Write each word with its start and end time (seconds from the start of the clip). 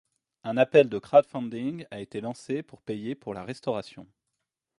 Un 0.43 0.57
appel 0.57 0.89
de 0.89 0.97
crowdfunding 0.97 1.85
a 1.91 1.99
été 1.99 2.21
lancé 2.21 2.63
pour 2.63 2.81
payer 2.81 3.13
pour 3.13 3.35
la 3.35 3.43
restauration. 3.43 4.07